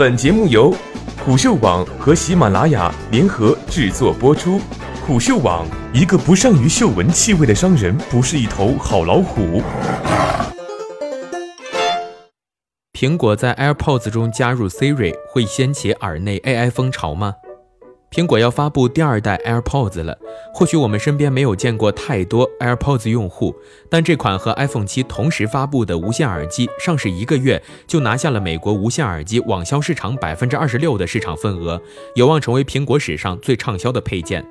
[0.00, 0.74] 本节目由
[1.22, 4.58] 虎嗅网和喜马拉雅联合制作播出。
[5.06, 9.62] 虎嗅网：一个不善于嗅闻气味的商人，不是一头好老虎。
[12.94, 17.34] 苹果在 AirPods 中加入 Siri 会掀起耳内 AI 风潮吗？
[18.10, 20.18] 苹果要发布第二代 AirPods 了。
[20.52, 23.54] 或许我们身边没有见过太多 AirPods 用户，
[23.88, 31.80] 但这款和 iPhone 七同时发布的无线耳机，上市一个月就拿下了美国无线耳机网销市场百分之二十六的市场份额，
[32.16, 34.44] 有望成为苹果史上最畅销的配件。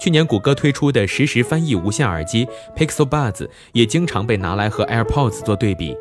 [0.00, 5.96] 去年谷歌推出的实时翻译无线耳机 Pixel Buds 也经常被拿来和 AirPods 做对比。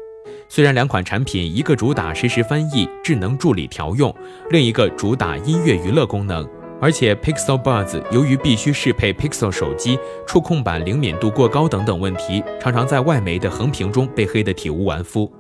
[0.48, 4.14] 虽然两款产品一个主打实时翻译、智能助理调用，
[4.52, 6.48] 另一个主打音乐娱乐功能，
[6.86, 15.34] 而且 Pixel Buds 由于必须适配 Pixel 手机，触控板灵敏度过高等等问题，常常在外媒的横屏中被黑得体无完肤。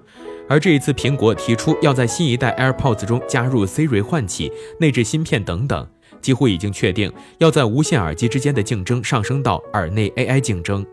[0.49, 5.87] 而这一次，苹果提出要在新一代 AirPods 中加入 Siri 唤起、内置芯片等等，
[6.19, 10.83] 几乎已经确定要在无线耳机之间的竞争上升到耳内 AI 竞争。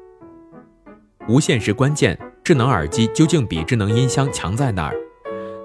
[1.29, 2.19] 无线是关键。
[2.45, 4.97] 智能耳机究竟比智能音箱强在哪儿？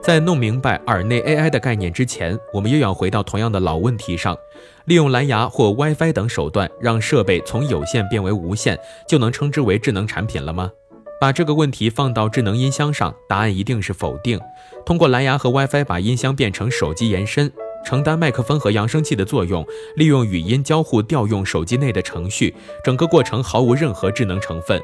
[0.02, 4.38] 在弄明白耳内 AI 的概念之前，我们又要回到同样的老问题上：
[4.86, 10.72] 利用蓝牙或 WiFi 等手段让设备从有线变为无线，就能称之为智能产品了吗？
[11.20, 14.40] 把这个问题放到智能音箱上，答案一定是否定。
[14.86, 17.52] 通过蓝牙和 WiFi 把音箱变成手机延伸。
[17.86, 22.54] 承担麦克风和扬声器的作用，利用语音交互调用手机内的程序，
[22.84, 24.82] 整个过程毫无任何智能成分。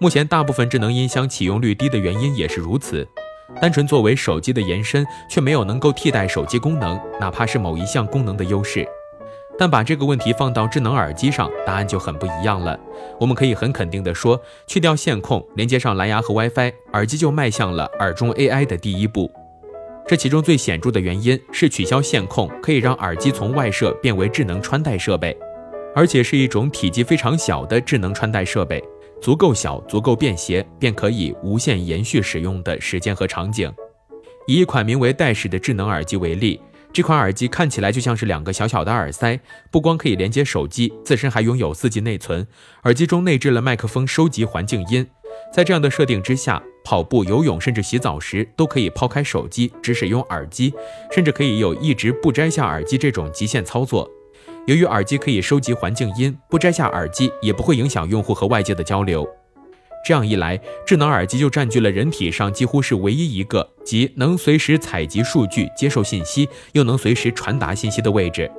[0.00, 3.06] 目前大部分智能音箱启用率低的原因也是如此，
[3.60, 8.86] 单纯作为手机的延伸，却没有能够替代手机功能，哪怕是某一项功能的优势。
[9.58, 12.78] 但把这个问题放到智能耳机上，答案就很不一样了。
[13.18, 19.30] 我们可以很肯定地说，去掉线控，连接上蓝牙和 WiFi，耳机就迈向了耳中 AI 的第一步。
[20.06, 25.34] 这其中最显著的原因是取消线控，可以让耳机从外设变为智能穿戴设备，
[25.94, 28.84] 而且是一种体积非常小的智能穿戴设备，
[29.20, 33.72] 足够小、足够便携，便可以无限延续使用的时间和场景。
[34.46, 36.60] 以一款名为 Dash 的智能耳机为例，
[36.92, 39.40] 这款耳机看起来就像是两个小小的耳塞，
[39.70, 42.46] 不光可以连接手机，自身还拥有 4G 内存，
[42.84, 45.06] 耳机中内置了麦克风收集环境音。
[45.52, 50.72] 在这样的设定之下，跑步、游泳甚至洗澡时都可以抛开手机，只使用耳机，
[51.10, 54.08] 甚至可以有一直不摘下耳机这种极限操作。
[54.66, 59.24] 由于耳机可以收集环境音，不摘下耳机也不会影响用户和外界的交流。
[60.04, 68.50] 这样一来，智能耳机就占据了人体上几乎是唯一一个即能随时采集数据、接受信息，又能随时传达信息的位置。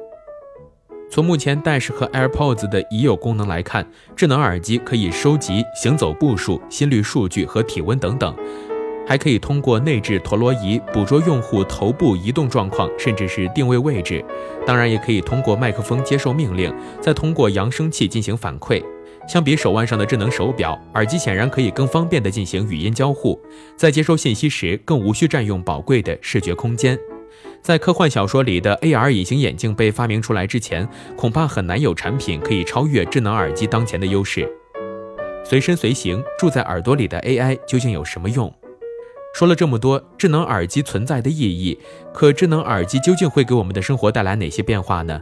[1.09, 3.85] 从目前 Dash 和 AirPods 的已有功能来看，
[4.15, 8.33] 智能耳机可以收集行走步数、心率数据和体温等等，
[9.07, 14.23] 还可以通过内置陀螺仪捕捉用户头部移动状况，甚至是定位位置。
[14.65, 18.83] 当然，也可以通过麦克风接受命令，再通过扬声器进行反馈。
[19.27, 23.39] 相比手腕上的智能手表，耳机显然可以更方便地进行语音交互，
[23.77, 26.97] 在接收信息时更无需占用宝贵的视觉空间。
[27.61, 34.49] 在科幻小说里的 AR 隐形眼镜被发明出来之前，恐怕很难有产品可以超越智能耳机当前的优势。
[35.43, 38.53] 随身随行住在耳朵里的 AI 究竟有什么用？
[39.33, 41.79] 说了这么多，智能耳机存在的意义，
[42.13, 45.21] 可智能耳机究竟会给我们的生活带来哪些变化呢？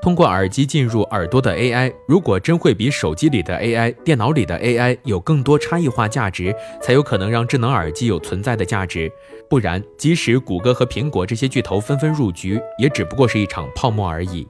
[0.00, 9.12] 通过耳机进入耳朵的 AI，如果真会比手机里的 AI、电脑里的 AI 有更多差异化价值，才有可能让智能耳机有存在的价值。
[9.48, 14.48] 不然，即使谷歌和苹果这些巨头纷纷入局，也只不过是一场泡沫而已。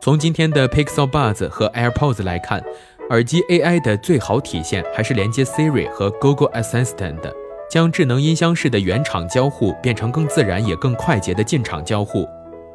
[0.00, 2.62] 从今天的 Pixel Buds 和 AirPods 来看，
[3.10, 7.34] 耳机 AI 的最好体现还是连接 Siri 和 Google Assistant，的
[7.74, 12.24] 将智能音箱式的原厂交互变成更自然也更快捷的进场交互。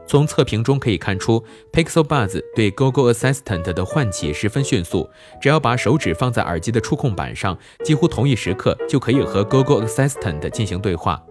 [0.05, 5.09] 从测评中可以看出，Pixel Buds 对 Google Assistant 的唤起十分迅速，
[5.41, 11.23] 只要把手指放在耳机的触控板上，几乎同一时刻就可以和 Google Assistant 进行对话。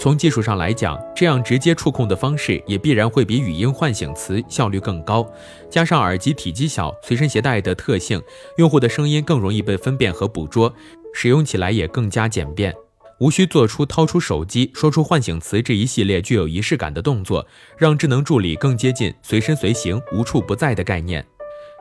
[0.00, 5.28] 从技术上来讲，这样直接触控的方式也必然会比语音唤醒词效率更高。
[5.68, 8.22] 加上耳机体积小、随身携带的特性，
[8.58, 10.72] 用户的声音更容易被分辨和捕捉，
[11.12, 12.74] 使用起来也更加简便。
[13.20, 17.44] 无需做出掏出手机、说出唤醒词这一系列具有仪式感的动作，
[17.76, 21.26] 让智能助理更接近随身随行、无处不在的概念。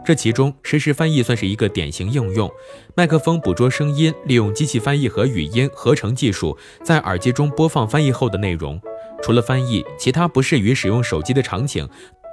[0.06, 2.50] 这其中，实时翻译算是一个典型应用。
[2.96, 8.80] 麦克风捕捉声音，利用机器翻译和语音合成技术，在耳机中播放翻译后的内容。
[9.22, 11.88] 除了翻译，其他不适于使用手机的场景，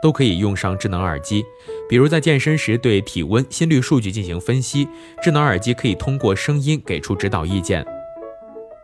[0.04, 1.42] 都可以用上智能耳机。
[1.88, 4.86] 比如在健身时对体温、心率数据进行分析，
[5.22, 7.82] 智能耳机可以通过声音给出指导意见。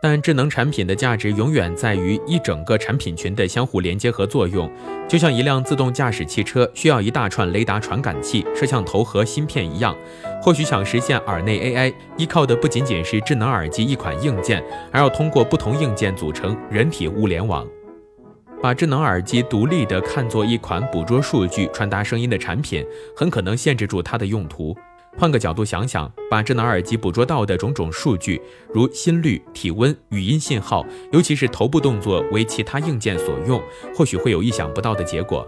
[0.01, 4.67] 但智能产品的价值永远在于一整个产品群的相互连接和作用，
[5.07, 9.95] 就像一辆自动驾驶汽车需要一大串雷达传感器、摄像头和芯片一样。
[10.41, 17.67] 或许想实现耳内 AI，依靠的不仅仅是智能耳机一款硬件，还要通过不同硬件组成人体物联网。
[18.61, 22.85] 把智能耳机独立地看作一款捕捉数据、传达声音的产品，
[23.17, 24.75] 很可能限制住它的用途。
[25.17, 28.39] 换个角度想想，把智能耳机捕捉到的种种数据，
[28.71, 33.61] 如心率、体温、语音信号，尤其是头部动作，为其他硬件所用，
[33.95, 35.45] 或许会有意想不到的结果。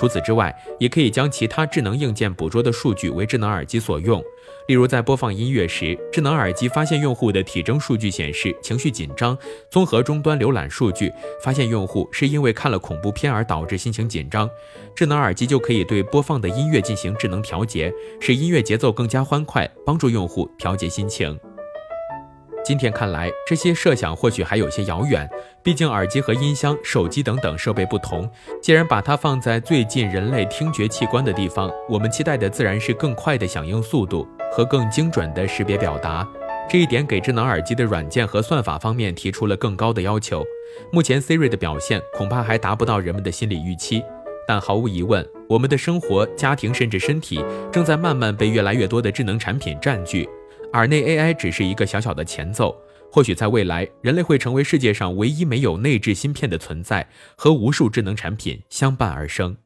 [0.00, 4.24] 除此之外，也可以将其他智能硬件捕捉的数据为智能耳机所用。
[4.66, 9.36] 例如，在播放音乐时，智能耳机发现用户的体征数据显示情绪紧张；
[9.68, 11.12] 综合终端浏览数据，
[11.44, 14.48] 发现用户是因为看了恐怖片而导致心情紧张。
[14.94, 17.92] 智能耳机就可以对播放的音乐进行智能调节，
[18.22, 21.38] 使音乐节奏更加欢快，帮助用户调节心情。
[22.62, 25.28] 今天看来，这些设想或许还有些遥远。
[25.62, 28.30] 毕竟，耳机和音箱、手机等等设备不同。
[28.62, 36.26] 既然把它放在最近人类听觉器官的地方，我们期待的自然是更快的响应速度和更精准的识别表达。
[36.68, 40.44] 这一点给智能耳机的软件和算法方面提出了更高的要求。
[40.92, 44.02] 目前，Siri 的表现恐怕还达不到人们的心理预期。
[44.46, 50.28] 但毫无疑问，我们的生活、家庭甚至身体正在慢慢被越来越多的智能产品占据。
[50.72, 52.76] 耳内 AI 只是一个小小的前奏，
[53.10, 59.56] 或许在未来，人类会成为世界上唯一没有内置芯片的存在，和无数智能产品相伴而生。